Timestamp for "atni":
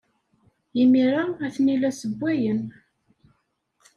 1.45-1.75